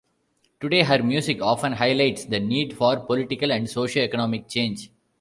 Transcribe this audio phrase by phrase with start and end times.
[0.59, 4.89] Today, her music often highlights the need for political and socio-economic change.